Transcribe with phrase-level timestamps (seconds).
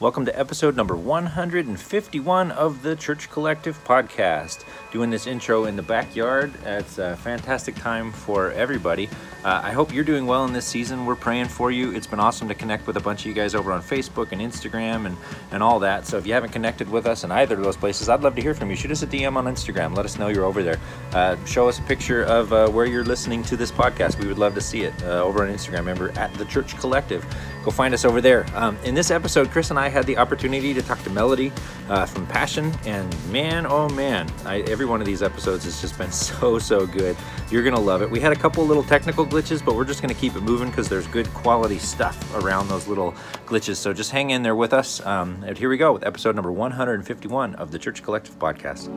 [0.00, 4.64] Welcome to episode number 151 of the Church Collective podcast.
[4.90, 6.52] Doing this intro in the backyard.
[6.64, 9.08] It's a fantastic time for everybody.
[9.44, 11.06] Uh, I hope you're doing well in this season.
[11.06, 11.94] We're praying for you.
[11.94, 14.40] It's been awesome to connect with a bunch of you guys over on Facebook and
[14.40, 15.16] Instagram and,
[15.52, 16.06] and all that.
[16.06, 18.42] So if you haven't connected with us in either of those places, I'd love to
[18.42, 18.76] hear from you.
[18.76, 19.96] Shoot us a DM on Instagram.
[19.96, 20.80] Let us know you're over there.
[21.12, 24.18] Uh, show us a picture of uh, where you're listening to this podcast.
[24.18, 25.78] We would love to see it uh, over on Instagram.
[25.78, 27.24] Remember, at the Church Collective.
[27.64, 28.44] Go find us over there.
[28.54, 31.50] Um, in this episode, Chris and I had the opportunity to talk to Melodie
[31.88, 35.96] uh, from Passion, and man, oh man, I, every one of these episodes has just
[35.96, 37.16] been so, so good.
[37.50, 38.10] You're going to love it.
[38.10, 40.68] We had a couple little technical glitches, but we're just going to keep it moving
[40.68, 43.12] because there's good quality stuff around those little
[43.46, 43.76] glitches.
[43.76, 45.00] So just hang in there with us.
[45.06, 48.90] Um, and here we go with episode number 151 of the Church Collective Podcast.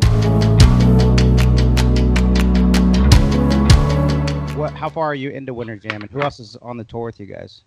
[4.58, 4.74] What?
[4.74, 7.22] How far are you into Winter Jam, and who else is on the tour with
[7.22, 7.64] you guys?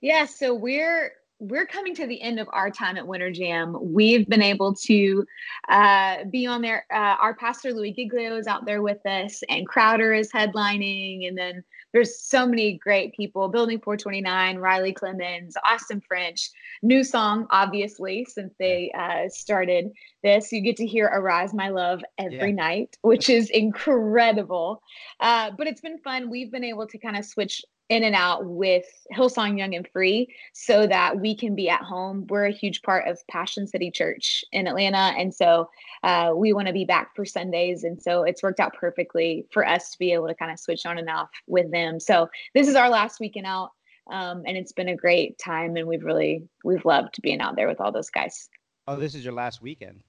[0.00, 3.74] Yeah, so we're we're coming to the end of our time at Winter Jam.
[3.80, 5.26] We've been able to
[5.70, 6.84] uh, be on there.
[6.92, 11.26] Uh, our pastor Louis Giglio is out there with us, and Crowder is headlining.
[11.26, 16.50] And then there's so many great people: Building 429, Riley Clemmons, Austin French.
[16.82, 20.52] New song, obviously, since they uh, started this.
[20.52, 22.54] You get to hear "Arise, My Love" every yeah.
[22.54, 24.82] night, which is incredible.
[25.20, 26.30] Uh, but it's been fun.
[26.30, 30.32] We've been able to kind of switch in and out with Hillsong Young and Free
[30.52, 32.24] so that we can be at home.
[32.28, 35.12] We're a huge part of Passion City Church in Atlanta.
[35.18, 35.68] And so
[36.04, 37.82] uh, we want to be back for Sundays.
[37.82, 40.86] And so it's worked out perfectly for us to be able to kind of switch
[40.86, 41.98] on and off with them.
[41.98, 43.70] So this is our last weekend out.
[44.08, 45.76] Um, and it's been a great time.
[45.76, 48.48] And we've really, we've loved being out there with all those guys.
[48.86, 50.02] Oh, this is your last weekend.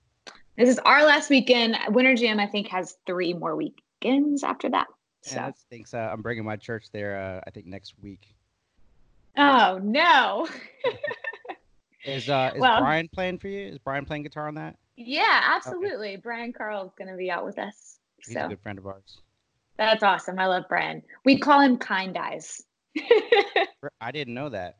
[0.55, 1.75] This is our last weekend.
[1.89, 4.87] Winter Jam, I think, has three more weekends after that.
[5.21, 5.35] So.
[5.35, 5.93] Yeah, thanks.
[5.93, 7.17] Uh, I'm bringing my church there.
[7.17, 8.33] Uh, I think next week.
[9.37, 10.47] Oh no.
[12.05, 13.67] is uh is well, Brian playing for you?
[13.67, 14.77] Is Brian playing guitar on that?
[14.97, 16.13] Yeah, absolutely.
[16.13, 16.21] Okay.
[16.21, 17.99] Brian Carl is going to be out with us.
[18.17, 18.45] He's so.
[18.45, 19.19] a good friend of ours.
[19.77, 20.37] That's awesome.
[20.37, 21.01] I love Brian.
[21.23, 22.61] We call him Kind Eyes.
[24.01, 24.77] I didn't know that.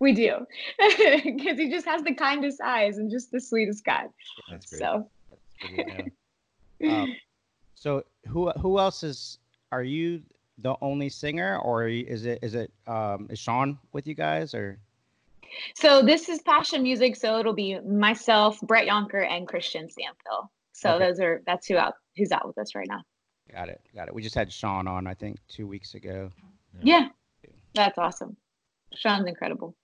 [0.00, 0.46] We do,
[0.78, 4.04] because he just has the kindest eyes and just the sweetest guy.
[4.50, 4.80] That's great.
[4.80, 5.08] So.
[5.76, 6.08] That's
[6.84, 7.14] um,
[7.74, 9.38] so who who else is
[9.72, 10.22] are you
[10.58, 14.78] the only singer, or is it is it um, is Sean with you guys, or?
[15.74, 20.48] So this is passion music, so it'll be myself, Brett Younker, and Kristian Stanfill.
[20.72, 21.06] So okay.
[21.06, 23.02] those are that's who out who's out with us right now.
[23.50, 24.14] Got it, got it.
[24.14, 26.30] We just had Sean on, I think, two weeks ago.
[26.82, 27.08] Yeah,
[27.42, 27.50] yeah.
[27.74, 28.36] that's awesome.
[28.94, 29.74] Sean's incredible.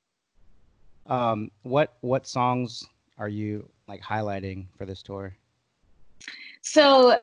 [1.06, 2.84] Um, what what songs
[3.18, 5.34] are you like highlighting for this tour?
[6.60, 7.18] So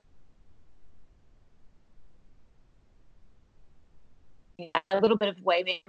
[4.91, 5.79] a little bit of waving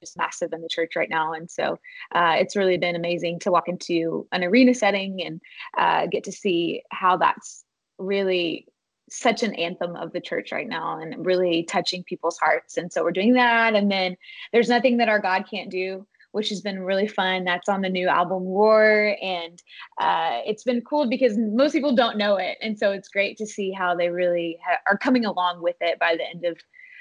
[0.00, 1.78] just massive in the church right now and so
[2.14, 5.40] uh, it's really been amazing to walk into an arena setting and
[5.78, 7.64] uh, get to see how that's
[7.98, 8.66] really
[9.08, 13.02] such an anthem of the church right now and really touching people's hearts and so
[13.02, 14.16] we're doing that and then
[14.52, 16.04] there's nothing that our god can't do
[16.36, 17.44] which has been really fun.
[17.44, 19.62] That's on the new album War, and
[19.98, 23.46] uh, it's been cool because most people don't know it, and so it's great to
[23.46, 26.58] see how they really ha- are coming along with it by the end of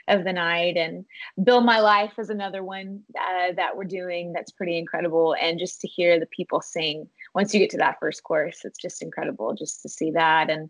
[0.08, 1.06] of the night and
[1.44, 5.36] build my life is another one uh, that we're doing that's pretty incredible.
[5.42, 8.80] And just to hear the people sing once you get to that first course, it's
[8.80, 10.50] just incredible just to see that.
[10.50, 10.70] And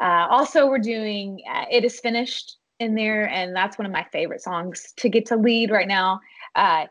[0.00, 4.06] uh, also we're doing uh, it is finished in there and that's one of my
[4.12, 6.20] favorite songs to get to lead right now
[6.54, 6.86] uh,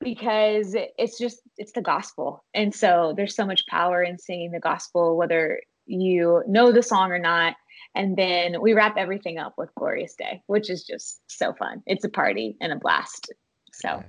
[0.00, 2.44] because it's just it's the gospel.
[2.54, 7.10] And so there's so much power in singing the gospel whether you know the song
[7.10, 7.56] or not
[7.94, 11.82] and then we wrap everything up with Glorious Day, which is just so fun.
[11.86, 13.32] It's a party and a blast.
[13.72, 14.02] So, yeah.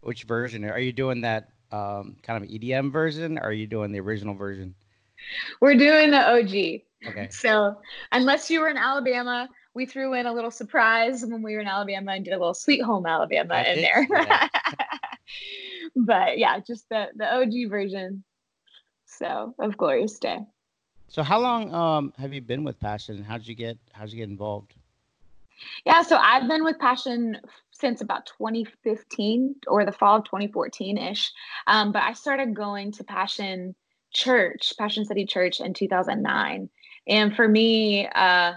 [0.00, 1.20] which version are you doing?
[1.20, 3.38] That um, kind of EDM version?
[3.38, 4.74] Or are you doing the original version?
[5.60, 7.10] We're doing the OG.
[7.10, 7.28] Okay.
[7.30, 7.76] So,
[8.12, 11.68] unless you were in Alabama, we threw in a little surprise when we were in
[11.68, 14.06] Alabama and did a little Sweet Home Alabama I in did, there.
[14.10, 14.48] Yeah.
[15.96, 18.24] but yeah, just the the OG version.
[19.06, 20.38] So of Glorious Day.
[21.08, 23.22] So how long um, have you been with Passion?
[23.24, 24.74] How did you get how did you get involved?
[25.84, 27.38] Yeah, so I've been with Passion
[27.72, 31.32] since about 2015 or the fall of 2014 ish.
[31.66, 33.74] Um, but I started going to Passion
[34.12, 36.68] Church, Passion City Church in 2009.
[37.06, 38.54] And for me, uh,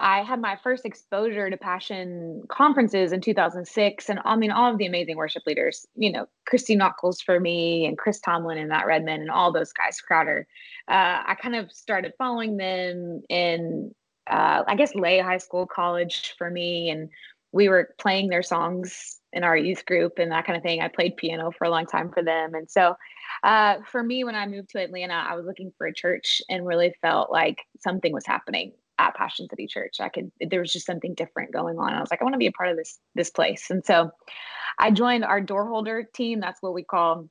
[0.00, 4.08] I had my first exposure to passion conferences in 2006.
[4.08, 7.84] And I mean, all of the amazing worship leaders, you know, Christy Nockels for me
[7.86, 10.46] and Chris Tomlin and Matt Redman and all those guys, Crowder.
[10.88, 13.94] Uh, I kind of started following them in,
[14.28, 16.88] uh, I guess, lay high school, college for me.
[16.88, 17.10] And
[17.52, 20.80] we were playing their songs in our youth group and that kind of thing.
[20.80, 22.54] I played piano for a long time for them.
[22.54, 22.96] And so
[23.42, 26.66] Uh, for me, when I moved to Atlanta, I was looking for a church and
[26.66, 29.96] really felt like something was happening at Passion City Church.
[30.00, 31.92] I could there was just something different going on.
[31.92, 33.70] I was like, I want to be a part of this this place.
[33.70, 34.10] And so
[34.78, 36.40] I joined our door holder team.
[36.40, 37.28] That's what we call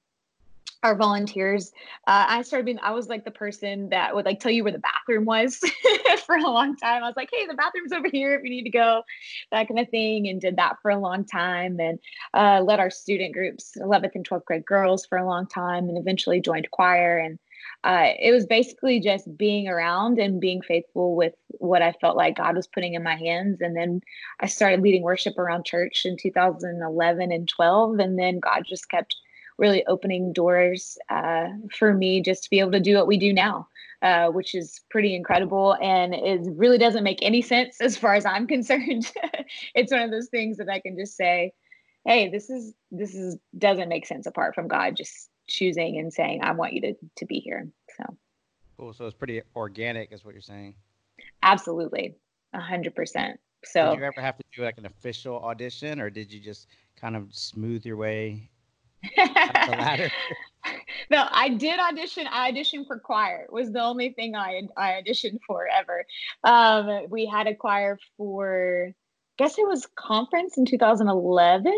[0.82, 1.72] our volunteers.
[2.08, 4.72] Uh, I started being, I was like the person that would like tell you where
[4.72, 5.60] the bathroom was
[6.26, 7.04] for a long time.
[7.04, 9.04] I was like, hey, the bathroom's over here if you need to go,
[9.52, 10.30] that kind of thing.
[10.30, 12.00] And did that for a long time and
[12.34, 15.98] uh, led our student groups, 11th and 12th grade girls for a long time and
[15.98, 17.18] eventually joined choir.
[17.18, 17.40] And
[17.84, 22.38] uh, it was basically just being around and being faithful with what I felt like
[22.38, 23.62] God was putting in my hands.
[23.62, 24.02] And then
[24.40, 28.00] I started leading worship around church in 2011 and 12.
[28.00, 29.16] And then God just kept
[29.58, 33.34] really opening doors uh, for me just to be able to do what we do
[33.34, 33.68] now.
[34.02, 38.26] Uh, which is pretty incredible and it really doesn't make any sense as far as
[38.26, 39.12] I'm concerned.
[39.76, 41.52] it's one of those things that I can just say,
[42.06, 46.42] "Hey, this is this is doesn't make sense apart from God just choosing and saying,
[46.44, 47.68] "I want you to to be here."
[47.98, 48.18] So
[48.78, 48.94] cool.
[48.94, 50.76] So it's pretty organic, is what you're saying.
[51.44, 52.16] Absolutely,
[52.54, 53.40] a hundred percent.
[53.66, 56.68] So did you ever have to do like an official audition, or did you just
[57.00, 58.50] kind of smooth your way
[59.18, 60.12] up the ladder?
[61.10, 62.28] no, I did audition.
[62.30, 63.44] I auditioned for choir.
[63.44, 66.06] It was the only thing I I auditioned for ever.
[66.44, 68.94] Um, we had a choir for, I
[69.44, 71.74] guess it was conference in 2011.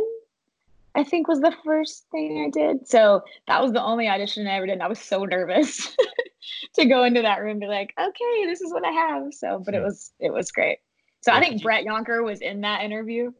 [0.95, 2.87] I think was the first thing I did.
[2.87, 4.73] So that was the only audition I ever did.
[4.73, 5.95] And I was so nervous
[6.75, 9.33] to go into that room, be like, okay, this is what I have.
[9.33, 10.79] So, but it was it was great.
[11.21, 13.31] So I think Brett Younker was in that interview.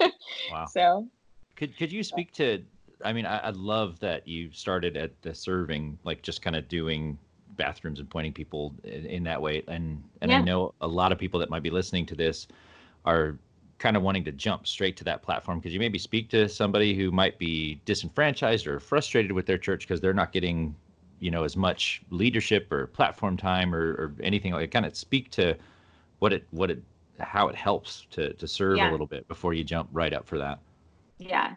[0.50, 0.66] wow.
[0.66, 1.06] So
[1.54, 2.64] could could you speak to
[3.04, 6.68] I mean, I, I love that you started at the serving, like just kind of
[6.68, 7.18] doing
[7.56, 9.62] bathrooms and pointing people in, in that way.
[9.68, 10.38] And and yeah.
[10.38, 12.48] I know a lot of people that might be listening to this
[13.04, 13.38] are
[13.78, 15.58] kind of wanting to jump straight to that platform.
[15.58, 19.86] because you maybe speak to somebody who might be disenfranchised or frustrated with their church
[19.86, 20.74] because they're not getting,
[21.20, 24.70] you know, as much leadership or platform time or, or anything like?
[24.70, 25.56] Kind of speak to
[26.20, 26.82] what it what it
[27.18, 28.90] how it helps to to serve yeah.
[28.90, 30.58] a little bit before you jump right up for that.
[31.18, 31.54] Yeah.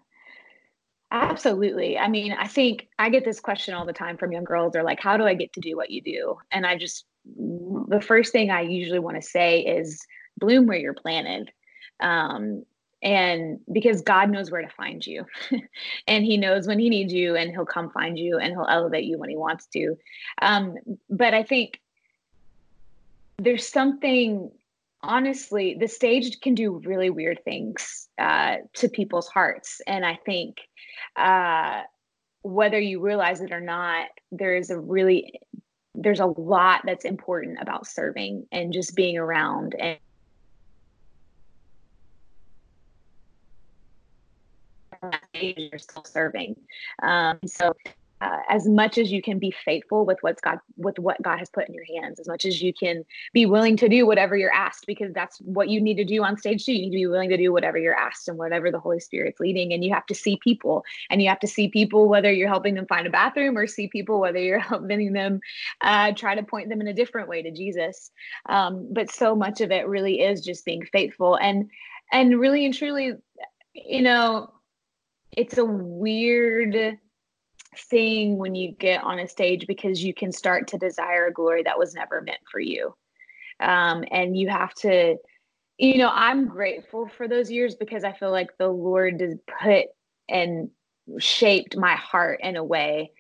[1.12, 1.98] Absolutely.
[1.98, 4.74] I mean, I think I get this question all the time from young girls.
[4.74, 6.38] They're like, how do I get to do what you do?
[6.52, 10.06] And I just, the first thing I usually want to say is
[10.38, 11.52] bloom where you're planted.
[12.00, 12.64] Um,
[13.02, 15.26] and because God knows where to find you
[16.08, 19.06] and he knows when he needs you and he'll come find you and he'll elevate
[19.06, 19.96] you when he wants to.
[20.42, 20.76] Um,
[21.10, 21.80] but I think
[23.38, 24.52] there's something
[25.02, 29.82] honestly, the stage can do really weird things uh, to people's hearts.
[29.88, 30.58] And I think
[31.16, 31.84] uh,
[32.42, 35.40] whether you realize it or not, there is a really
[35.96, 39.98] there's a lot that's important about serving and just being around and
[45.34, 46.56] you're still serving.
[47.02, 47.74] Um, so
[48.22, 51.50] uh, as much as you can be faithful with what's God with what God has
[51.50, 54.54] put in your hands, as much as you can be willing to do whatever you're
[54.54, 56.74] asked, because that's what you need to do on stage too.
[56.74, 59.40] You need to be willing to do whatever you're asked and whatever the Holy Spirit's
[59.40, 59.72] leading.
[59.72, 62.76] And you have to see people, and you have to see people whether you're helping
[62.76, 65.40] them find a bathroom or see people whether you're helping them
[65.80, 68.12] uh, try to point them in a different way to Jesus.
[68.48, 71.70] Um, but so much of it really is just being faithful and
[72.12, 73.14] and really and truly,
[73.74, 74.52] you know,
[75.40, 76.98] it's a weird
[77.90, 81.64] thing when you get on a stage because you can start to desire a glory
[81.64, 82.94] that was never meant for you.
[83.62, 85.16] Um, and you have to,
[85.78, 89.86] you know, I'm grateful for those years because I feel like the Lord did put
[90.28, 90.72] and
[91.20, 93.14] shaped my heart in a way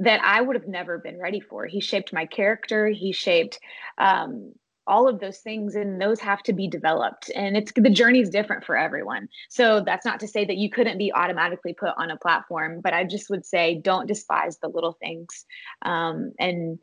[0.00, 1.64] that I would have never been ready for.
[1.64, 2.86] He shaped my character.
[2.88, 3.58] He shaped
[3.96, 4.52] um,
[4.86, 7.30] all of those things and those have to be developed.
[7.34, 9.28] And it's the journey is different for everyone.
[9.48, 12.94] So that's not to say that you couldn't be automatically put on a platform but
[12.94, 15.44] i just would say don't despise the little things.
[15.82, 16.78] Um, and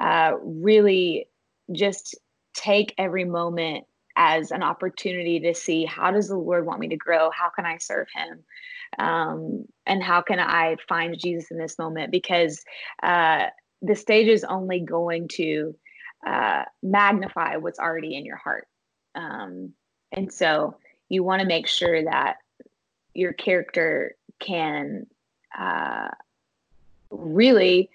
[0.00, 1.28] uh, really
[1.72, 2.16] just
[2.54, 3.84] take every moment
[4.16, 7.30] as an opportunity to see how does the lord want me to grow?
[7.30, 8.44] How can i serve him?
[8.98, 12.10] Um, and how can i find jesus in this moment?
[12.10, 12.62] Because
[13.02, 13.46] uh,
[13.82, 15.74] the stage is only going to
[16.26, 18.66] uh, magnify what's already in your heart.
[19.14, 19.72] Um,
[20.12, 20.76] and so
[21.08, 22.36] you want to make sure that
[23.14, 25.06] your character can
[25.56, 26.08] uh,
[27.10, 27.90] really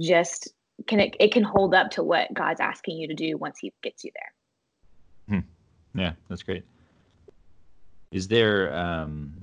[0.00, 0.48] just
[0.86, 3.72] can it, it can hold up to what God's asking you to do once He
[3.82, 5.40] gets you there.
[5.40, 5.98] Hmm.
[5.98, 6.64] Yeah, that's great.
[8.12, 9.34] Is there um,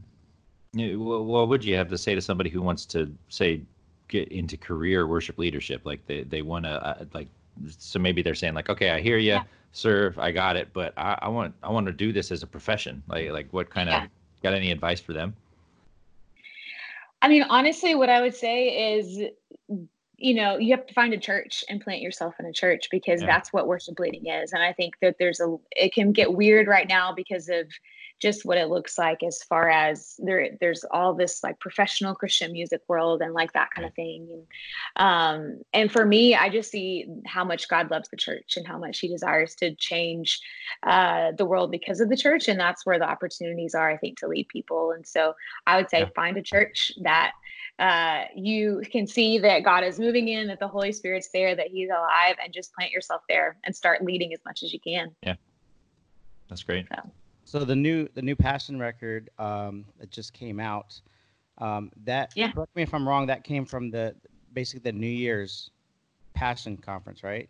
[0.73, 3.61] what would you have to say to somebody who wants to say
[4.07, 5.81] get into career worship leadership?
[5.85, 7.27] Like they they want to uh, like
[7.67, 9.43] so maybe they're saying like, okay, I hear you, yeah.
[9.71, 12.47] serve, I got it, but I, I, want I want to do this as a
[12.47, 13.03] profession.
[13.07, 14.05] Like like what kind yeah.
[14.05, 14.09] of
[14.41, 15.35] got any advice for them?
[17.21, 19.29] I mean, honestly, what I would say is
[20.23, 23.19] you know, you have to find a church and plant yourself in a church because
[23.19, 23.27] yeah.
[23.27, 24.53] that's what worship leading is.
[24.53, 27.67] And I think that there's a, it can get weird right now because of
[28.19, 32.51] just what it looks like as far as there there's all this like professional christian
[32.51, 36.71] music world and like that kind of thing and um and for me i just
[36.71, 40.39] see how much god loves the church and how much he desires to change
[40.83, 44.17] uh the world because of the church and that's where the opportunities are i think
[44.17, 45.33] to lead people and so
[45.67, 46.09] i would say yeah.
[46.15, 47.33] find a church that
[47.79, 51.69] uh, you can see that God is moving in, that the Holy Spirit's there, that
[51.69, 55.09] He's alive, and just plant yourself there and start leading as much as you can.
[55.23, 55.35] Yeah,
[56.49, 56.85] that's great.
[56.93, 57.01] So.
[57.53, 60.99] So the new the new Passion record um, that just came out,
[61.59, 62.51] um, that yeah.
[62.51, 63.27] correct me if I'm wrong.
[63.27, 64.15] That came from the
[64.53, 65.69] basically the New Year's
[66.33, 67.47] Passion conference, right?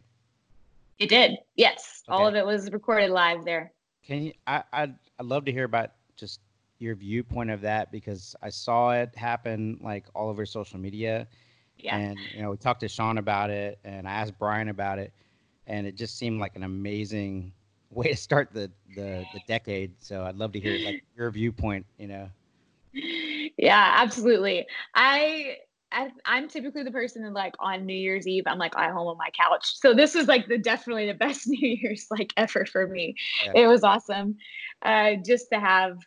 [1.00, 1.38] It did.
[1.56, 2.18] Yes, okay.
[2.18, 3.72] all of it was recorded live there.
[4.06, 4.34] Can you?
[4.46, 6.42] I I'd, I'd love to hear about just
[6.80, 11.30] your viewpoint of that because I saw it happen like all over social media.
[11.78, 11.96] Yeah.
[11.96, 15.14] And you know, we talked to Sean about it, and I asked Brian about it,
[15.66, 17.54] and it just seemed like an amazing
[17.94, 19.94] way to start the, the the decade.
[20.00, 21.86] So I'd love to hear like your viewpoint.
[21.98, 22.30] You know.
[23.58, 24.66] Yeah, absolutely.
[24.96, 25.58] I
[25.94, 29.08] I, am typically the person that like on New Year's Eve, I'm like at home
[29.08, 29.80] on my couch.
[29.80, 33.16] So this was like the definitely the best New Year's like ever for me.
[33.46, 33.64] Yeah.
[33.64, 34.38] It was awesome,
[34.82, 36.00] uh, just to have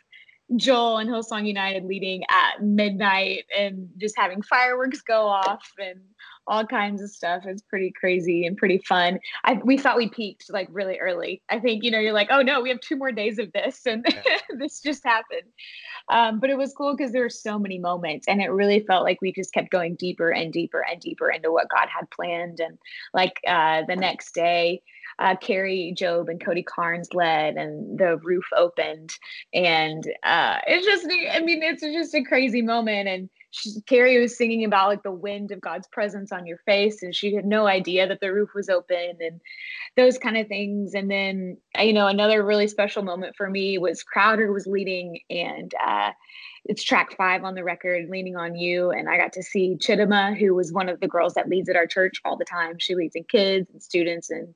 [0.56, 6.00] Joel and Hillsong United leading at midnight and just having fireworks go off and
[6.46, 7.44] all kinds of stuff.
[7.46, 9.18] It's pretty crazy and pretty fun.
[9.44, 11.42] I we thought we peaked like really early.
[11.48, 13.86] I think you know you're like, oh no, we have two more days of this,
[13.86, 14.04] and
[14.58, 15.50] this just happened.
[16.08, 19.04] Um, but it was cool because there were so many moments, and it really felt
[19.04, 22.60] like we just kept going deeper and deeper and deeper into what God had planned.
[22.60, 22.78] And
[23.12, 24.82] like uh, the next day,
[25.18, 29.14] uh, Kari Jobe and Cody Carnes led, and the roof opened,
[29.52, 33.08] and uh, it's just, I mean, it's just a crazy moment.
[33.08, 37.02] And she, Kari was singing about like the wind of God's presence on your face,
[37.02, 39.40] and she had no idea that the roof was open, and
[39.96, 40.94] those kind of things.
[40.94, 45.72] And then, you know, another really special moment for me was Crowder was leading, and
[45.84, 46.12] uh,
[46.66, 48.90] it's track five on the record, Leaning on You.
[48.90, 51.76] And I got to see Chidima, who was one of the girls that leads at
[51.76, 52.78] our church all the time.
[52.78, 54.54] She leads in kids and students and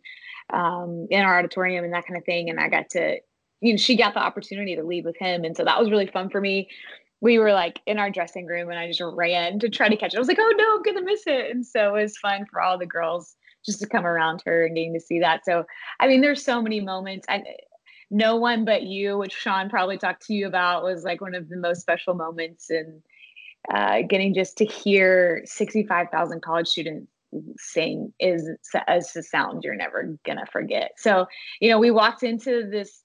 [0.53, 2.51] um, in our auditorium and that kind of thing.
[2.51, 3.19] And I got to,
[3.61, 5.45] you know, she got the opportunity to lead with him.
[5.45, 6.69] And so that was really fun for me.
[7.21, 10.15] We were like in our dressing room and I just ran to try to catch
[10.15, 10.17] it.
[10.17, 11.51] I was like, oh no, I'm to miss it.
[11.51, 14.75] And so it was fun for all the girls just to come around her and
[14.75, 15.45] getting to see that.
[15.45, 15.65] So,
[16.01, 17.27] I mean, there's so many moments.
[17.29, 17.45] And
[18.11, 21.49] no one but you, which Sean probably talked to you about, was like one of
[21.49, 22.71] the most special moments.
[22.71, 23.03] And
[23.73, 27.11] uh, getting just to hear 65,000 college students
[27.59, 28.49] sing is
[28.89, 30.93] as a sound you're never gonna forget.
[30.97, 31.27] So,
[31.61, 33.03] you know, we walked into this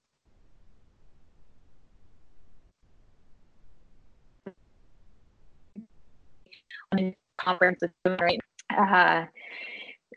[7.38, 8.40] conference right
[8.76, 9.24] uh,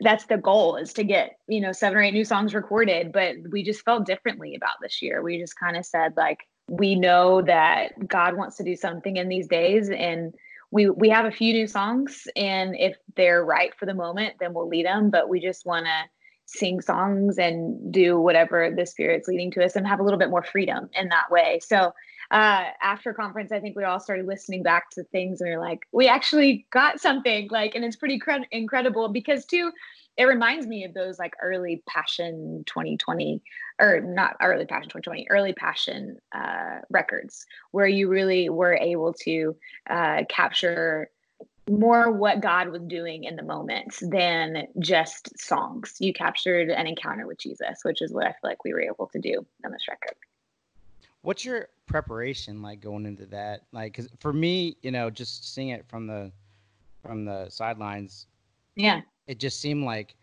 [0.00, 3.36] that's the goal is to get you know seven or eight new songs recorded but
[3.50, 5.22] we just felt differently about this year.
[5.22, 9.28] We just kind of said like we know that god wants to do something in
[9.28, 10.34] these days and
[10.70, 14.54] we we have a few new songs and if they're right for the moment then
[14.54, 16.02] we'll lead them but we just want to
[16.46, 20.30] sing songs and do whatever the spirit's leading to us and have a little bit
[20.30, 21.60] more freedom in that way.
[21.62, 21.92] So
[22.30, 25.60] uh, after conference i think we all started listening back to things and we are
[25.60, 29.70] like we actually got something like and it's pretty cre- incredible because too
[30.16, 33.42] it reminds me of those like early passion 2020
[33.80, 39.56] or not early passion 2020 early passion uh, records where you really were able to
[39.88, 41.10] uh, capture
[41.68, 45.96] more what god was doing in the moment than just songs.
[46.00, 49.08] You captured an encounter with jesus which is what i feel like we were able
[49.08, 50.16] to do on this record
[51.22, 55.70] what's your preparation like going into that like because for me you know just seeing
[55.70, 56.30] it from the
[57.02, 58.26] from the sidelines
[58.76, 60.14] yeah it just seemed like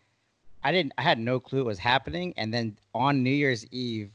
[0.62, 2.34] I didn't I had no clue it was happening.
[2.36, 4.10] And then on New Year's Eve,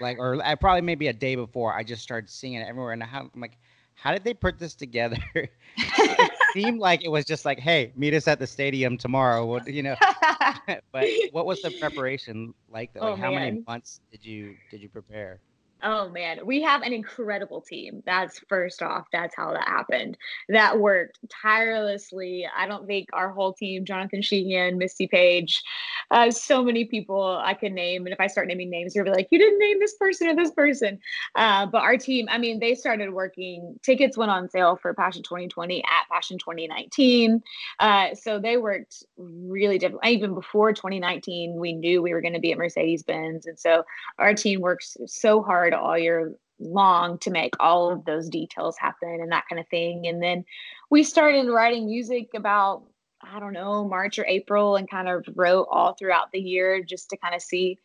[0.00, 2.92] like or I probably maybe a day before, I just started seeing it everywhere.
[2.92, 3.58] And I'm like,
[3.94, 5.18] how did they put this together?
[5.34, 9.46] it seemed like it was just like, hey, meet us at the stadium tomorrow.
[9.46, 9.96] What you know?
[10.92, 12.90] but what was the preparation like?
[12.94, 13.40] Like oh, how man.
[13.40, 15.40] many months did you did you prepare?
[15.86, 18.02] Oh man, we have an incredible team.
[18.06, 20.16] That's first off, that's how that happened.
[20.48, 22.48] That worked tirelessly.
[22.56, 25.62] I don't think our whole team, Jonathan Sheehan, Misty Page,
[26.10, 28.06] uh, so many people I could name.
[28.06, 30.36] And if I start naming names, you'll be like, you didn't name this person or
[30.36, 30.98] this person.
[31.34, 35.22] Uh, but our team, I mean, they started working, tickets went on sale for Passion
[35.22, 37.42] 2020 at Passion 2019.
[37.80, 40.04] Uh, so they worked really different.
[40.06, 43.46] Even before 2019, we knew we were going to be at Mercedes Benz.
[43.46, 43.84] And so
[44.18, 49.18] our team works so hard all year long to make all of those details happen
[49.20, 50.06] and that kind of thing.
[50.06, 50.44] And then
[50.90, 52.84] we started writing music about
[53.32, 57.10] I don't know, March or April and kind of wrote all throughout the year just
[57.10, 57.78] to kind of see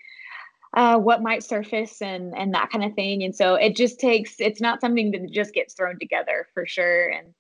[0.74, 3.24] uh, what might surface and and that kind of thing.
[3.24, 7.10] And so it just takes it's not something that just gets thrown together for sure.
[7.10, 7.34] And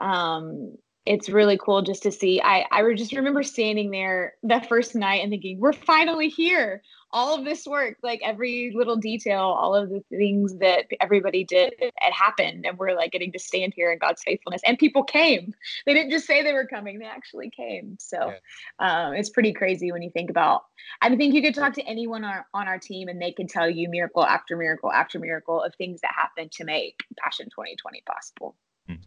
[0.00, 2.40] um, it's really cool just to see.
[2.40, 6.82] I I just remember standing there that first night and thinking, we're finally here.
[7.16, 11.72] All of this work, like every little detail, all of the things that everybody did,
[11.78, 14.60] it happened, and we're like getting to stand here in God's faithfulness.
[14.66, 15.54] And people came.
[15.86, 17.96] They didn't just say they were coming; they actually came.
[17.98, 18.32] So
[18.80, 19.06] yeah.
[19.06, 20.64] um, it's pretty crazy when you think about.
[21.00, 23.46] I think you could talk to anyone on our, on our team, and they can
[23.46, 28.02] tell you miracle after miracle after miracle of things that happened to make Passion 2020
[28.06, 28.56] possible.
[28.90, 29.00] Mm-hmm.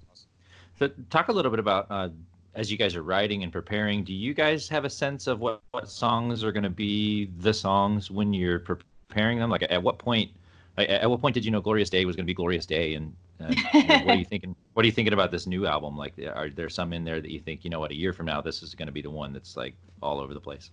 [0.80, 2.10] So talk a little bit about uh,
[2.56, 4.04] as you guys are writing and preparing.
[4.04, 7.54] Do you guys have a sense of what, what songs are going to be the
[7.54, 9.50] songs when you're preparing them?
[9.50, 10.32] Like at what point?
[10.78, 12.94] At what point did you know "Glorious Day" was going to be "Glorious Day"?
[12.94, 14.56] And, and what are you thinking?
[14.74, 15.98] What are you thinking about this new album?
[15.98, 18.28] Like, are there some in there that you think, you know, what a year from
[18.28, 20.72] now, this is going to be the one that's like all over the place?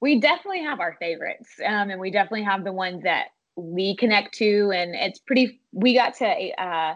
[0.00, 4.34] We definitely have our favorites, um, and we definitely have the ones that we connect
[4.34, 5.60] to, and it's pretty.
[5.72, 6.26] We got to.
[6.62, 6.94] Uh,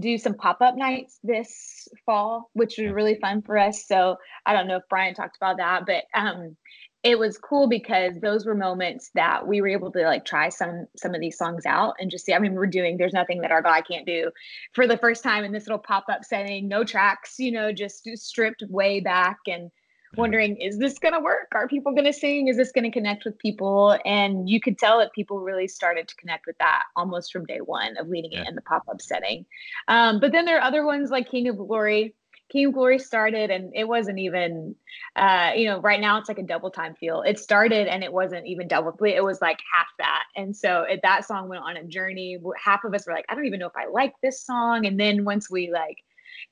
[0.00, 3.86] do some pop-up nights this fall which was really fun for us.
[3.86, 4.16] So
[4.46, 6.56] i don't know if brian talked about that but um
[7.02, 10.86] it was cool because those were moments that we were able to like try some
[10.96, 13.52] some of these songs out and just see i mean we're doing there's nothing that
[13.52, 14.30] our god can't do
[14.74, 18.62] for the first time in this little pop-up setting no tracks you know just stripped
[18.68, 19.70] way back and
[20.16, 21.48] wondering is this going to work?
[21.54, 22.48] Are people going to sing?
[22.48, 23.98] Is this going to connect with people?
[24.04, 27.60] And you could tell that people really started to connect with that almost from day
[27.60, 28.42] one of leading yeah.
[28.42, 29.46] it in the pop-up setting.
[29.88, 32.14] Um, but then there are other ones like king of glory.
[32.50, 34.74] King of glory started and it wasn't even
[35.14, 37.22] uh, you know right now it's like a double time feel.
[37.22, 40.24] It started and it wasn't even double it was like half that.
[40.34, 42.38] And so it, that song went on a journey.
[42.62, 44.86] Half of us were like i don't even know if i like this song.
[44.86, 45.98] And then once we like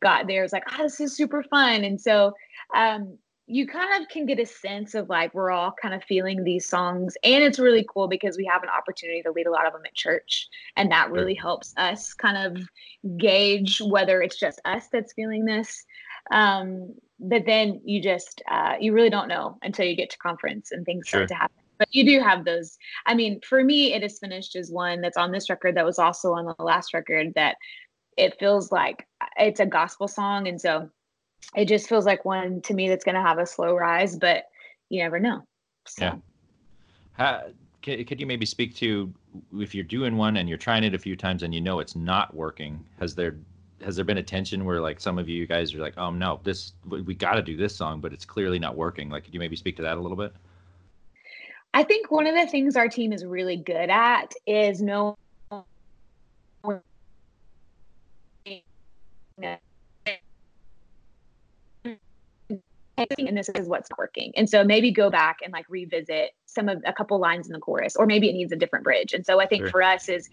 [0.00, 1.82] got there it's like oh this is super fun.
[1.82, 2.32] And so
[2.76, 3.18] um,
[3.50, 6.68] you kind of can get a sense of like we're all kind of feeling these
[6.68, 9.72] songs and it's really cool because we have an opportunity to lead a lot of
[9.72, 11.42] them at church and that really sure.
[11.42, 12.62] helps us kind of
[13.16, 15.84] gauge whether it's just us that's feeling this
[16.30, 20.70] um, but then you just uh, you really don't know until you get to conference
[20.70, 21.20] and things sure.
[21.20, 24.56] start to happen but you do have those i mean for me it is finished
[24.56, 27.56] as one that's on this record that was also on the last record that
[28.18, 29.06] it feels like
[29.38, 30.90] it's a gospel song and so
[31.56, 34.44] it just feels like one to me that's going to have a slow rise, but
[34.88, 35.42] you never know.
[35.86, 36.04] So.
[36.04, 36.14] Yeah.
[37.12, 37.44] How,
[37.82, 39.12] could, could you maybe speak to
[39.58, 41.96] if you're doing one and you're trying it a few times and you know it's
[41.96, 42.84] not working?
[43.00, 43.36] Has there
[43.84, 46.40] has there been a tension where like some of you guys are like, oh no,
[46.42, 49.08] this we got to do this song, but it's clearly not working?
[49.08, 50.34] Like, could you maybe speak to that a little bit?
[51.74, 55.14] I think one of the things our team is really good at is knowing
[63.18, 64.32] and this is what's working.
[64.36, 67.60] And so maybe go back and like revisit some of a couple lines in the
[67.60, 69.12] chorus, or maybe it needs a different bridge.
[69.12, 69.70] And so I think sure.
[69.70, 70.28] for us is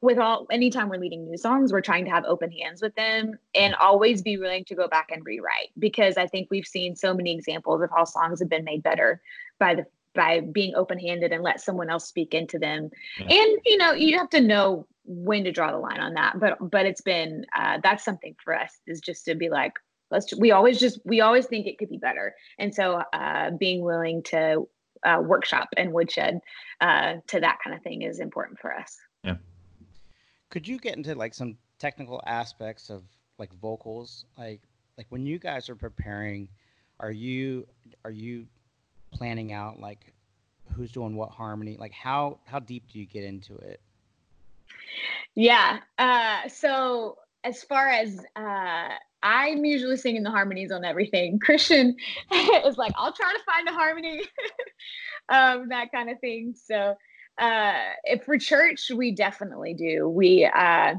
[0.00, 3.38] with all anytime we're leading new songs, we're trying to have open hands with them
[3.54, 7.14] and always be willing to go back and rewrite because I think we've seen so
[7.14, 9.22] many examples of how songs have been made better
[9.58, 12.90] by the by being open-handed and let someone else speak into them.
[13.18, 13.36] Yeah.
[13.36, 16.38] And you know, you have to know when to draw the line on that.
[16.38, 19.74] But but it's been uh, that's something for us is just to be like,
[20.12, 22.34] let's we always just we always think it could be better.
[22.58, 24.68] And so uh, being willing to
[25.04, 26.40] uh, workshop and woodshed
[26.80, 28.96] uh, to that kind of thing is important for us.
[29.24, 29.36] Yeah.
[30.50, 33.02] Could you get into like some technical aspects of
[33.38, 34.26] like vocals?
[34.38, 34.60] Like
[34.96, 36.48] like when you guys are preparing
[37.00, 37.66] are you
[38.04, 38.46] are you
[39.12, 40.12] planning out like
[40.74, 41.76] who's doing what harmony?
[41.78, 43.80] Like how how deep do you get into it?
[45.34, 48.88] Yeah uh so as far as uh
[49.22, 51.38] I'm usually singing the harmonies on everything.
[51.46, 51.94] Kristian
[52.66, 54.22] is like, I'll try to find a harmony,
[55.28, 56.54] um, that kind of thing.
[56.56, 56.96] So,
[57.38, 60.08] uh, if for church, we definitely do.
[60.08, 60.98] We, uh, I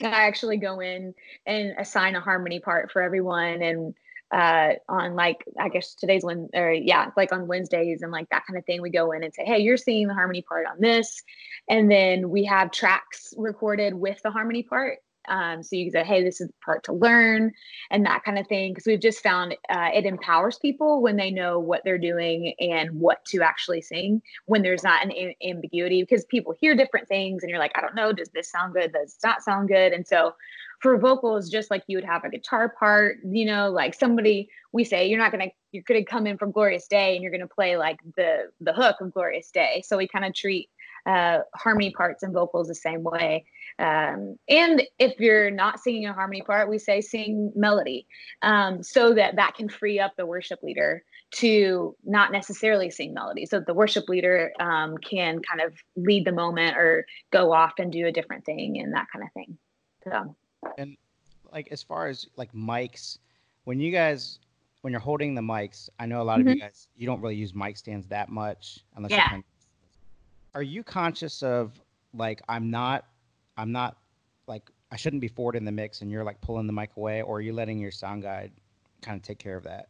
[0.00, 1.14] actually go in
[1.46, 3.94] and assign a harmony part for everyone, and
[4.32, 8.46] uh, on like I guess today's one or yeah, like on Wednesdays and like that
[8.46, 8.80] kind of thing.
[8.80, 11.22] We go in and say, hey, you're singing the harmony part on this,
[11.68, 16.04] and then we have tracks recorded with the harmony part um, so you can say,
[16.04, 17.52] hey, this is the part to learn
[17.90, 18.72] and that kind of thing.
[18.72, 22.90] Because we've just found uh, it empowers people when they know what they're doing and
[22.92, 26.02] what to actually sing when there's not an a- ambiguity.
[26.02, 28.92] Because people hear different things and you're like, I don't know, does this sound good?
[28.92, 29.92] Does not sound good?
[29.92, 30.34] And so
[30.80, 34.84] for vocals, just like you would have a guitar part, you know, like somebody we
[34.84, 37.76] say you're not gonna you're gonna come in from Glorious Day and you're gonna play
[37.76, 39.82] like the the hook of Glorious Day.
[39.84, 40.70] So we kind of treat
[41.06, 43.44] uh, harmony parts and vocals the same way.
[43.80, 48.06] Um, and if you're not singing a harmony part, we say sing melody
[48.42, 53.46] um, so that that can free up the worship leader to not necessarily sing melody.
[53.46, 57.90] So the worship leader um, can kind of lead the moment or go off and
[57.90, 59.56] do a different thing and that kind of thing.
[60.04, 60.36] So,
[60.76, 60.96] and
[61.50, 63.18] like as far as like mics,
[63.64, 64.40] when you guys
[64.82, 66.48] when you're holding the mics, I know a lot mm-hmm.
[66.48, 69.32] of you guys you don't really use mic stands that much unless yeah.
[69.32, 69.42] you're
[70.54, 71.80] are you conscious of
[72.12, 73.06] like I'm not
[73.56, 73.96] I'm not
[74.46, 77.22] like I shouldn't be forward in the mix and you're like pulling the mic away
[77.22, 78.50] or are you letting your sound guy
[79.02, 79.88] kind of take care of that?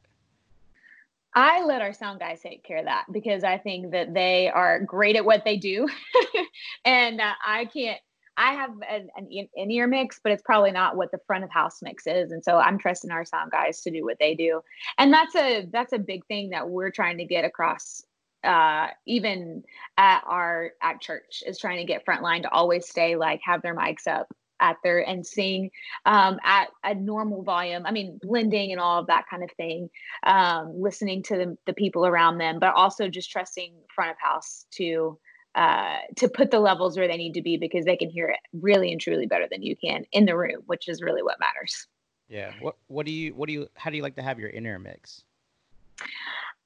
[1.35, 4.81] I let our sound guys take care of that because I think that they are
[4.81, 5.89] great at what they do.
[6.85, 8.01] and uh, I can't,
[8.37, 11.51] I have an, an in ear mix, but it's probably not what the front of
[11.51, 12.33] house mix is.
[12.33, 14.61] And so I'm trusting our sound guys to do what they do.
[14.99, 18.03] And that's a, that's a big thing that we're trying to get across
[18.45, 19.63] uh even
[19.97, 23.77] at our at church is trying to get frontline to always stay like have their
[23.77, 25.71] mics up at their and sing
[26.07, 27.85] um, at a normal volume.
[27.87, 29.91] I mean, blending and all of that kind of thing,
[30.25, 34.67] um, listening to the, the people around them, but also just trusting front of house
[34.73, 35.19] to
[35.57, 38.39] uh, to put the levels where they need to be because they can hear it
[38.53, 41.89] really and truly better than you can in the room, which is really what matters.
[42.29, 42.53] Yeah.
[42.61, 44.79] What What do you What do you How do you like to have your in-ear
[44.79, 45.25] mix?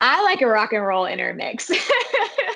[0.01, 1.71] I like a rock and roll in-ear mix.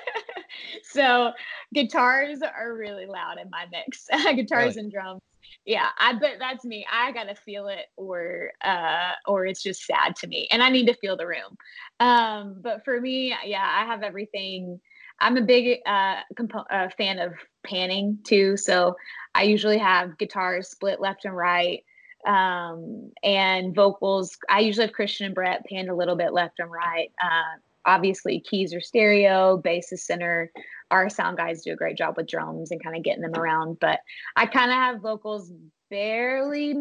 [0.83, 1.33] so
[1.73, 4.07] guitars are really loud in my mix.
[4.37, 4.81] guitars really?
[4.81, 5.21] and drums.
[5.65, 6.87] Yeah, I bet that's me.
[6.91, 10.87] I gotta feel it, or uh, or it's just sad to me, and I need
[10.87, 11.57] to feel the room.
[12.01, 14.81] Um, but for me, yeah, I have everything.
[15.21, 17.35] I'm a big uh, compo- uh, fan of
[17.67, 18.97] panning too, so
[19.35, 21.83] I usually have guitars split left and right
[22.27, 24.37] um, and vocals.
[24.49, 27.11] I usually have Kristian and Brett panned a little bit left and right.
[27.23, 30.51] Uh, obviously, keys are stereo, bass is center.
[30.91, 33.79] Our sound guys do a great job with drums and kind of getting them around.
[33.81, 34.01] But
[34.37, 35.53] I kind of have vocals
[35.91, 36.75] barely,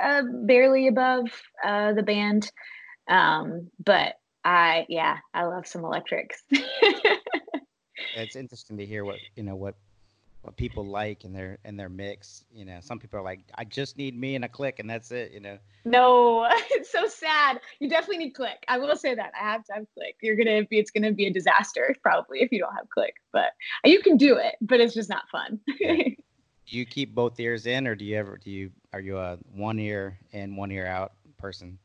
[0.00, 1.26] uh, barely above
[1.64, 2.50] uh, the band.
[3.08, 6.42] Um, but I, yeah, I love some electrics.
[8.16, 9.74] it's interesting to hear what you know what
[10.42, 12.44] what people like in their in their mix.
[12.52, 15.10] You know, some people are like, I just need me and a click, and that's
[15.10, 15.32] it.
[15.32, 15.58] You know.
[15.84, 17.60] No, it's so sad.
[17.80, 18.64] You definitely need click.
[18.68, 20.16] I will say that I have to have click.
[20.20, 20.78] You're gonna be.
[20.78, 23.14] It's gonna be a disaster probably if you don't have click.
[23.32, 23.52] But
[23.84, 25.60] you can do it, but it's just not fun.
[25.78, 26.16] do
[26.66, 29.78] you keep both ears in, or do you ever do you are you a one
[29.78, 31.78] ear in, one ear out person?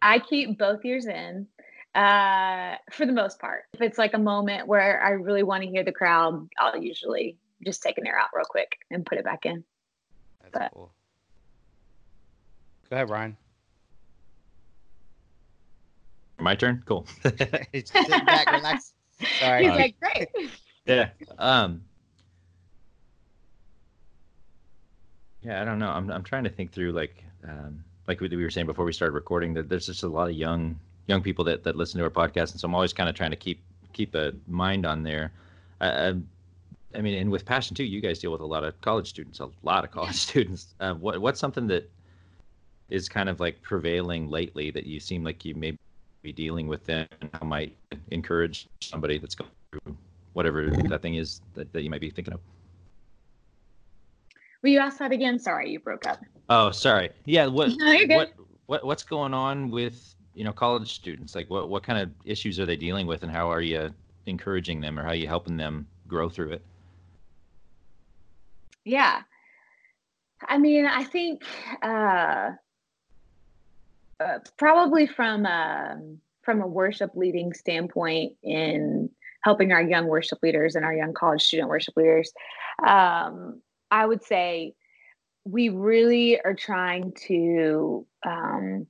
[0.00, 1.48] I keep both ears in
[1.96, 3.64] uh, for the most part.
[3.72, 7.36] If it's like a moment where I really want to hear the crowd, I'll usually
[7.64, 9.64] just take an air out real quick and put it back in.
[10.42, 10.92] That's but, cool.
[12.90, 13.36] Go ahead, Ryan.
[16.40, 16.82] My turn.
[16.86, 17.06] Cool.
[17.72, 18.92] He's sitting back, relax.
[19.40, 19.64] Sorry.
[19.64, 20.28] He's like, great.
[20.86, 21.10] Yeah.
[21.38, 21.82] Um.
[25.42, 25.90] Yeah, I don't know.
[25.90, 29.12] I'm I'm trying to think through like um like we were saying before we started
[29.12, 32.10] recording that there's just a lot of young young people that that listen to our
[32.10, 33.60] podcast, and so I'm always kind of trying to keep
[33.92, 35.30] keep a mind on there.
[35.82, 36.14] I,
[36.94, 39.40] I mean, and with passion too, you guys deal with a lot of college students,
[39.40, 40.74] a lot of college students.
[40.80, 41.90] Uh, what what's something that
[42.88, 45.76] is kind of like prevailing lately that you seem like you may
[46.22, 47.76] be dealing with them, and how might
[48.10, 49.96] encourage somebody that's going through
[50.32, 52.40] whatever that thing is that, that you might be thinking of?
[54.62, 55.38] Will you ask that again?
[55.38, 56.20] Sorry, you broke up.
[56.48, 57.10] Oh, sorry.
[57.24, 57.46] Yeah.
[57.58, 57.72] What
[58.08, 58.32] what
[58.66, 61.34] what what's going on with you know college students?
[61.34, 63.92] Like, what what kind of issues are they dealing with, and how are you
[64.26, 66.62] encouraging them, or how are you helping them grow through it?
[68.84, 69.22] Yeah.
[70.46, 71.42] I mean i think
[71.82, 72.50] uh,
[74.20, 79.10] uh probably from um, from a worship leading standpoint in
[79.42, 82.32] helping our young worship leaders and our young college student worship leaders
[82.86, 83.60] um,
[83.90, 84.74] i would say
[85.44, 88.86] we really are trying to um,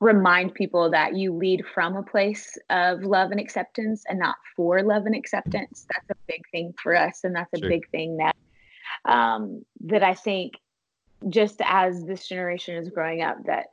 [0.00, 4.82] remind people that you lead from a place of love and acceptance and not for
[4.82, 5.86] love and acceptance.
[5.92, 7.68] That's a big thing for us, and that's a sure.
[7.68, 8.36] big thing that
[9.04, 10.54] um, that I think
[11.28, 13.66] just as this generation is growing up, that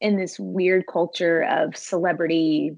[0.00, 2.76] in this weird culture of celebrity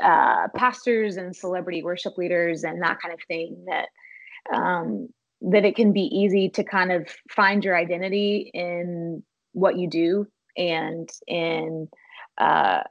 [0.00, 3.88] uh, pastors and celebrity worship leaders and that kind of thing, that
[4.54, 5.08] um,
[5.42, 10.26] that it can be easy to kind of find your identity in what you do
[10.56, 11.88] and in
[12.38, 12.82] uh,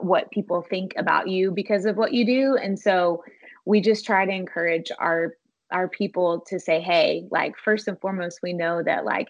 [0.00, 2.56] what people think about you because of what you do.
[2.56, 3.22] And so
[3.64, 5.34] we just try to encourage our
[5.70, 9.28] our people to say, hey, like first and foremost, we know that like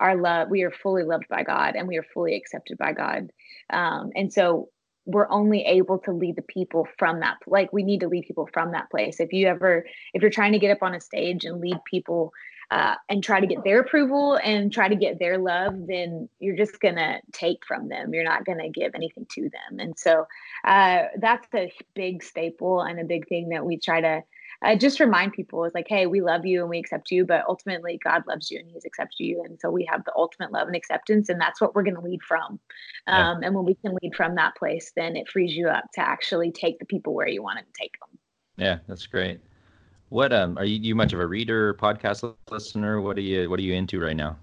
[0.00, 3.30] our love, we are fully loved by God and we are fully accepted by God.
[3.70, 4.68] Um, and so
[5.08, 8.46] we're only able to lead the people from that like we need to lead people
[8.52, 11.46] from that place if you ever if you're trying to get up on a stage
[11.46, 12.30] and lead people
[12.70, 16.56] uh, and try to get their approval and try to get their love, then you're
[16.56, 18.12] just gonna take from them.
[18.12, 19.78] You're not gonna give anything to them.
[19.78, 20.26] And so
[20.64, 24.22] uh, that's a big staple and a big thing that we try to
[24.62, 27.44] uh, just remind people is like, hey, we love you and we accept you, but
[27.48, 30.66] ultimately God loves you and He's accepted you, and so we have the ultimate love
[30.66, 32.58] and acceptance, and that's what we're going to lead from.
[33.06, 33.46] Um, yeah.
[33.46, 36.50] And when we can lead from that place, then it frees you up to actually
[36.50, 38.18] take the people where you want to take them.
[38.56, 39.40] Yeah, that's great.
[40.10, 43.00] What um are you, you much of a reader, podcast listener?
[43.00, 44.36] What are you What are you into right now?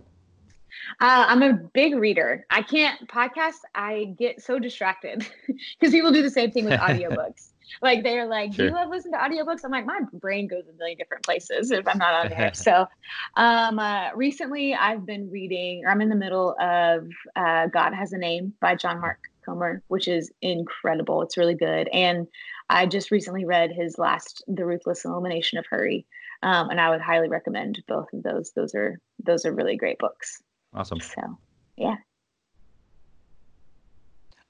[1.02, 2.46] Uh, I'm a big reader.
[2.50, 3.56] I can't podcast.
[3.74, 5.28] I get so distracted
[5.80, 7.52] because people do the same thing with audiobooks.
[7.82, 8.66] Like they're like, sure.
[8.68, 11.72] "Do you love listening to audiobooks?" I'm like, my brain goes a million different places
[11.72, 12.52] if I'm not on there.
[12.56, 12.88] so,
[13.36, 18.14] um, uh, recently I've been reading, or I'm in the middle of uh, "God Has
[18.14, 21.22] a Name" by John Mark Comer, which is incredible.
[21.22, 22.28] It's really good, and
[22.70, 26.06] I just recently read his last, "The Ruthless Elimination of Hurry,"
[26.44, 28.52] um, and I would highly recommend both of those.
[28.56, 30.42] Those are those are really great books.
[30.74, 31.00] Awesome.
[31.00, 31.38] So,
[31.78, 31.96] yeah.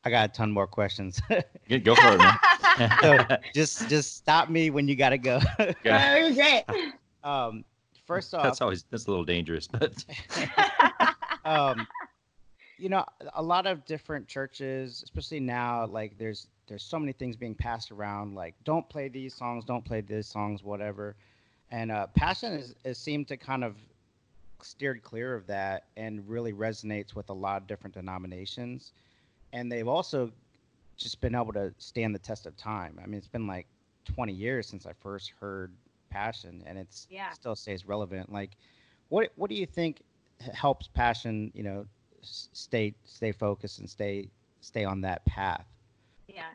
[0.06, 1.20] I got a ton more questions.
[1.30, 2.38] go for it, man.
[3.02, 5.40] so just just stop me when you gotta go.
[5.84, 6.16] yeah.
[6.20, 6.94] Oh, great.
[7.24, 7.66] Um,
[8.06, 10.06] first off, that's always that's a little dangerous, but
[11.46, 11.88] um,
[12.78, 17.36] you know, a lot of different churches, especially now, like there's there's so many things
[17.36, 21.16] being passed around, like don't play these songs, don't play these songs, whatever.
[21.72, 23.76] And uh, passion is, is seemed to kind of
[24.62, 28.94] steered clear of that and really resonates with a lot of different denominations
[29.56, 30.32] and they've also
[30.98, 33.00] just been able to stand the test of time.
[33.02, 33.68] I mean, it's been like
[34.14, 35.72] 20 years since I first heard
[36.10, 37.32] Passion, and it's yeah.
[37.32, 38.32] still stays relevant.
[38.32, 38.52] Like,
[39.10, 40.02] what what do you think
[40.54, 41.86] helps Passion, you know,
[42.22, 45.66] stay stay focused and stay stay on that path?
[46.28, 46.52] Yeah,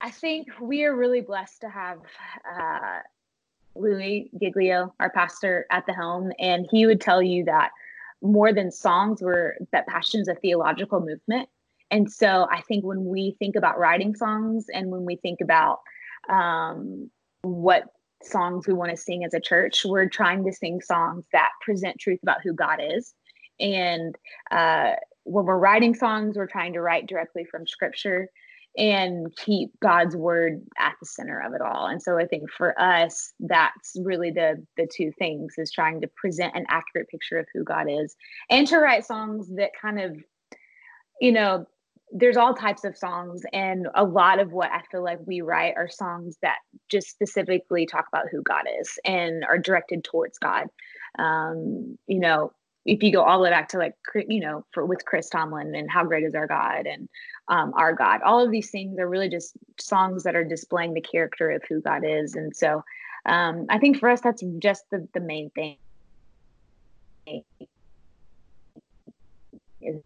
[0.00, 2.00] I think we are really blessed to have.
[2.44, 3.00] Uh,
[3.76, 7.72] Louis Giglio, our pastor at the helm, and he would tell you that
[8.22, 11.48] more than songs were that passion's a theological movement
[11.94, 15.78] and so I think when we think about writing songs and when we think about
[16.28, 17.08] um,
[17.42, 17.84] what
[18.20, 22.00] songs we want to sing as a church, we're trying to sing songs that present
[22.00, 23.14] truth about who God is.
[23.60, 24.16] And
[24.50, 28.28] uh, when we're writing songs, we're trying to write directly from scripture
[28.76, 31.86] and keep God's word at the center of it all.
[31.86, 36.10] And so I think for us, that's really the the two things is trying to
[36.16, 38.16] present an accurate picture of who God is
[38.50, 40.16] and to write songs that kind of,
[41.20, 41.66] you know,
[42.16, 45.74] there's all types of songs and a lot of what i feel like we write
[45.76, 50.68] are songs that just specifically talk about who god is and are directed towards god.
[51.18, 52.52] Um, you know
[52.86, 53.94] if you go all the way back to like
[54.28, 57.08] you know for with chris tomlin and how great is our god and
[57.48, 61.00] um, our god all of these things are really just songs that are displaying the
[61.00, 62.34] character of who god is.
[62.34, 62.82] And so
[63.26, 65.76] um, i think for us that's just the, the main thing.
[69.80, 70.00] Is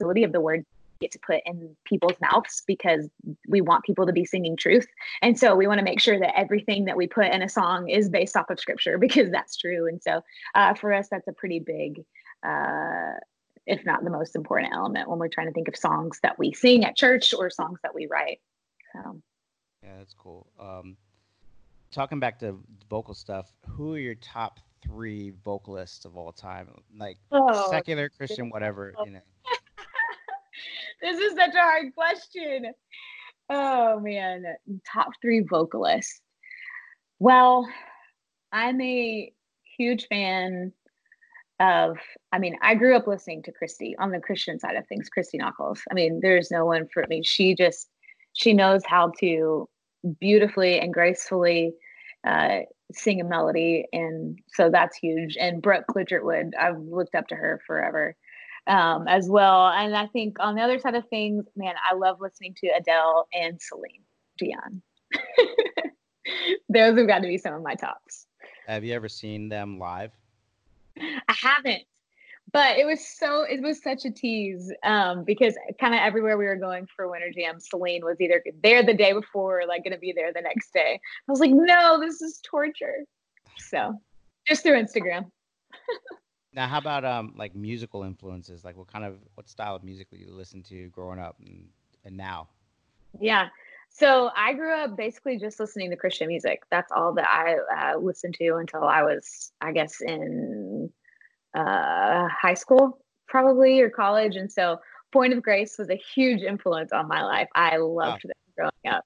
[0.00, 0.64] of the word
[1.00, 3.08] get to put in people's mouths because
[3.48, 4.86] we want people to be singing truth.
[5.22, 7.88] And so we want to make sure that everything that we put in a song
[7.88, 9.86] is based off of scripture because that's true.
[9.88, 10.22] And so
[10.54, 12.04] uh, for us, that's a pretty big,
[12.42, 13.18] uh,
[13.66, 16.52] if not the most important element when we're trying to think of songs that we
[16.52, 18.40] sing at church or songs that we write.
[18.92, 19.20] So,
[19.82, 20.46] yeah, that's cool.
[20.58, 20.96] Um,
[21.90, 26.68] talking back to vocal stuff, who are your top three vocalists of all time?
[26.96, 29.20] Like oh, secular, Christian, whatever, you know
[31.00, 32.72] this is such a hard question.
[33.50, 34.44] Oh man,
[34.90, 36.20] top three vocalists.
[37.18, 37.68] Well,
[38.52, 39.32] I'm a
[39.76, 40.72] huge fan
[41.60, 41.96] of
[42.32, 45.38] I mean, I grew up listening to Christy on the Christian side of things, Christy
[45.38, 45.80] Nockels.
[45.90, 47.22] I mean, there's no one for me.
[47.22, 47.88] She just
[48.32, 49.68] she knows how to
[50.20, 51.74] beautifully and gracefully
[52.26, 52.60] uh,
[52.92, 55.36] sing a melody, and so that's huge.
[55.38, 58.16] And Brooke Ligertwood, I've looked up to her forever
[58.66, 59.68] um, as well.
[59.68, 63.28] And I think on the other side of things, man, I love listening to Adele
[63.32, 64.02] and Celine
[64.38, 64.82] Dion.
[66.68, 68.26] Those have got to be some of my tops.
[68.66, 70.12] Have you ever seen them live?
[70.98, 71.82] I haven't,
[72.52, 76.46] but it was so it was such a tease um, because kind of everywhere we
[76.46, 79.92] were going for Winter Jam, Celine was either there the day before or like going
[79.92, 81.00] to be there the next day.
[81.28, 83.04] I was like, no, this is torture.
[83.58, 84.00] So
[84.46, 85.30] just through Instagram.
[86.54, 88.64] Now, how about um like musical influences?
[88.64, 91.68] Like, what kind of what style of music did you listen to growing up and,
[92.04, 92.48] and now?
[93.20, 93.48] Yeah,
[93.94, 96.64] so I grew up basically just listening to Christian music.
[96.68, 100.90] That's all that I uh, listened to until I was, I guess, in
[101.54, 104.34] uh, high school, probably or college.
[104.34, 104.80] And so,
[105.12, 107.48] Point of Grace was a huge influence on my life.
[107.54, 108.30] I loved wow.
[108.32, 109.04] them growing up.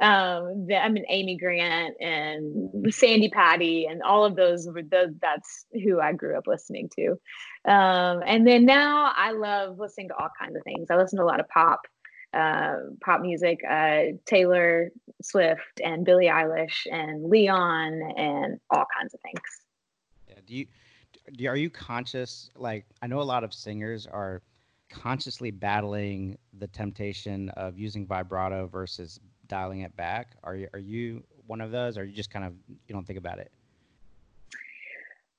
[0.00, 5.10] Um, the, I mean, Amy Grant and Sandi Patty and all of those, were those
[5.20, 7.10] that's who I grew up listening to.
[7.64, 10.86] Um, and then now I love listening to all kinds of things.
[10.90, 11.80] I listen to a lot of pop,
[12.32, 19.20] uh, pop music, uh, Taylor Swift and Billie Eilish and Leon and all kinds of
[19.20, 19.40] things.
[20.28, 20.34] Yeah.
[20.46, 20.66] Do you,
[21.32, 22.50] do, are you conscious?
[22.54, 24.42] Like, I know a lot of singers are
[24.90, 30.36] consciously battling the temptation of using vibrato versus dialing it back.
[30.42, 31.98] Are you, are you one of those?
[31.98, 33.50] Or you just kind of, you don't think about it?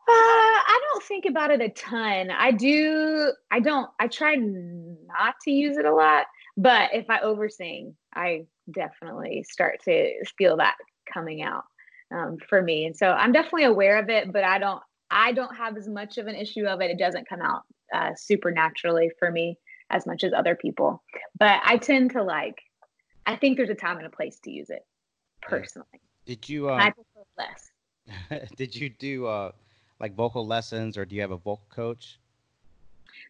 [0.10, 2.32] Uh, I don't think about it a ton.
[2.32, 3.32] I do.
[3.52, 3.92] I don't.
[4.00, 6.26] I try not to use it a lot,
[6.58, 10.78] but if I oversing, I definitely start to feel that
[11.14, 11.66] coming out
[12.12, 12.88] um, for me.
[12.88, 14.82] And so I'm definitely aware of it, but I don't.
[15.12, 16.90] I don't have as much of an issue of it.
[16.90, 17.62] It doesn't come out
[17.94, 19.60] uh, supernaturally for me
[19.92, 21.04] as much as other people.
[21.38, 22.58] But I tend to like.
[23.30, 24.84] I think there's a time and a place to use it,
[25.44, 26.02] personally.
[26.26, 26.68] Did you?
[26.68, 28.50] Uh, I prefer less.
[28.56, 29.52] did you do uh,
[30.00, 32.20] like vocal lessons, or do you have a vocal coach?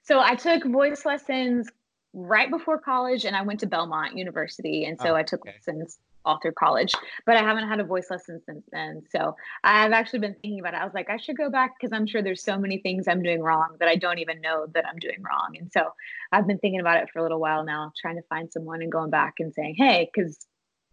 [0.04, 1.70] So I took voice lessons
[2.14, 5.56] right before college, and I went to Belmont University, and so Oh, I took okay.
[5.56, 6.94] lessons all through college.
[7.26, 9.04] But I haven't had a voice lesson since then.
[9.10, 10.82] So I've actually been thinking about it.
[10.82, 13.24] I was like, I should go back because I'm sure there's so many things I'm
[13.24, 15.56] doing wrong that I don't even know that I'm doing wrong.
[15.58, 15.92] And so
[16.32, 18.92] I've been thinking about it for a little while now, trying to find someone and
[18.92, 20.46] going back and saying, hey, because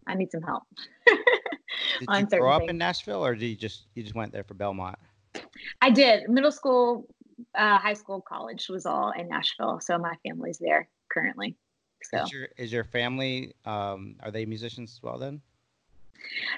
[0.07, 0.63] I need some help.
[1.99, 2.71] Did you grow up things.
[2.71, 4.97] in Nashville, or did you just you just went there for Belmont?
[5.81, 7.05] I did middle school,
[7.55, 9.79] uh, high school, college was all in Nashville.
[9.81, 11.55] So my family's there currently.
[12.03, 15.41] So Is your is your family um are they musicians as well then?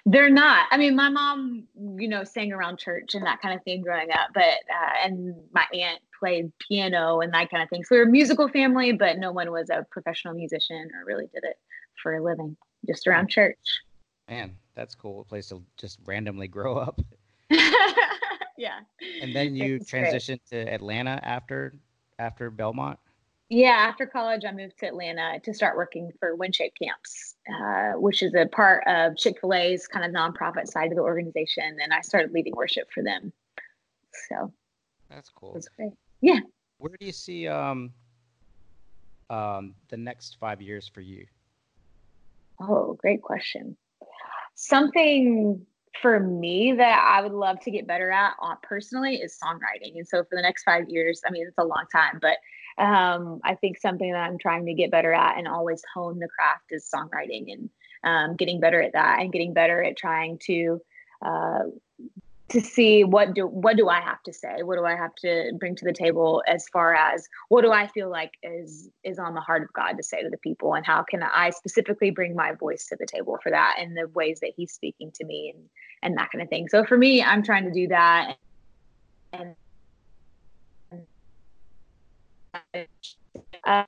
[0.06, 0.68] they're not.
[0.72, 4.12] I mean, my mom, you know, sang around church and that kind of thing growing
[4.12, 7.84] up, but uh, and my aunt played piano and that kind of thing.
[7.84, 11.44] So we're a musical family, but no one was a professional musician or really did
[11.44, 11.58] it
[12.02, 12.56] for a living,
[12.88, 13.58] just around church.
[14.30, 15.22] Man, that's cool.
[15.22, 17.02] A place to just randomly grow up.
[18.58, 18.80] yeah.
[19.22, 20.06] And then you It's great.
[20.06, 21.74] transitioned to Atlanta after
[22.18, 23.00] after Belmont.
[23.50, 28.22] Yeah, after college, I moved to Atlanta to start working for WinShape Camps, uh, which
[28.22, 31.78] is a part of Chick fil A's kind of nonprofit side of the organization.
[31.82, 33.34] And I started leading worship for them.
[34.30, 34.54] So
[35.10, 35.54] That's cool.
[35.54, 35.94] was great.
[36.22, 36.40] Yeah.
[36.78, 37.92] Where do you see um
[39.32, 41.26] um the next five years for you?
[42.62, 43.76] Oh, great question.
[44.54, 45.66] Something
[46.02, 49.98] for me that I would love to get better at uh, personally is songwriting.
[49.98, 52.38] And so for the next five years, I mean, it's a long time, but
[52.78, 56.28] um, I think something that I'm trying to get better at and always hone the
[56.28, 57.70] craft is songwriting and
[58.04, 60.82] um, getting better at that and getting better at trying to
[61.22, 61.64] uh,
[62.50, 64.64] to see what do what do I have to say?
[64.64, 67.88] What do I have to bring to the table as far as what do I
[67.88, 70.86] feel like is is on the heart of God to say to the people and
[70.86, 74.40] how can I specifically bring my voice to the table for that and the ways
[74.42, 75.70] that he's speaking to me and
[76.02, 76.68] and that kind of thing.
[76.70, 78.38] So for me, I'm trying to do that
[79.34, 79.54] and,
[80.92, 81.06] and
[83.66, 83.84] uh,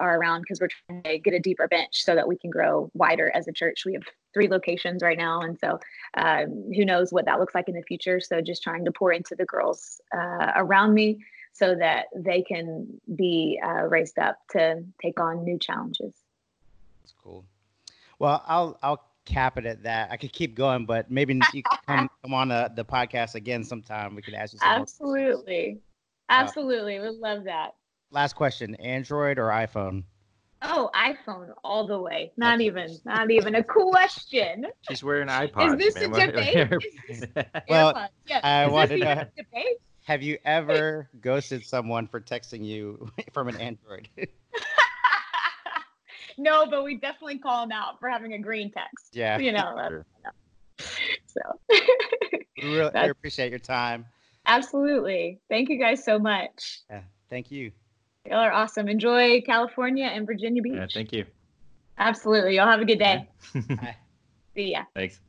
[0.00, 2.90] are around because we're trying to get a deeper bench so that we can grow
[2.94, 3.84] wider as a church.
[3.84, 4.02] We have
[4.32, 5.78] three locations right now, and so
[6.16, 8.20] um, who knows what that looks like in the future.
[8.20, 11.18] So just trying to pour into the girls uh, around me
[11.52, 16.14] so that they can be uh, raised up to take on new challenges.
[17.02, 17.44] That's cool.
[18.18, 20.10] Well, I'll I'll cap it at that.
[20.10, 23.64] I could keep going, but maybe you can come, come on the, the podcast again
[23.64, 24.14] sometime.
[24.14, 24.86] We could ask you some more.
[26.32, 27.70] Absolutely, absolutely, would love that.
[28.10, 30.04] Last question: Android or iPhone?
[30.64, 32.32] Oh, iPhone all the way.
[32.36, 32.66] Not Okay.
[32.66, 34.66] even, not even a question.
[34.88, 35.76] She's wearing iPods.
[35.78, 36.72] this a debate?
[37.08, 37.28] Is this-
[37.68, 38.40] Well, AirPods, yes.
[38.44, 39.76] I Is this wanted to even know- a debate?
[40.04, 44.08] Have you ever ghosted someone for texting you from an Android?
[46.38, 49.10] no, but we definitely call them out for having a green text.
[49.12, 49.38] yeah.
[49.38, 50.06] You know, Sure.
[51.26, 54.06] so We really, we appreciate your time.
[54.46, 55.40] Absolutely.
[55.48, 56.80] Thank you guys so much.
[56.90, 57.02] Yeah.
[57.30, 57.72] Thank you.
[58.26, 58.88] Y'all are awesome.
[58.88, 60.74] Enjoy California and Virginia Beach.
[60.76, 61.24] Yeah, thank you.
[61.98, 62.56] Absolutely.
[62.56, 63.28] Y'all have a good day.
[63.54, 63.96] Bye.
[64.54, 64.84] See ya.
[64.94, 65.20] Thanks.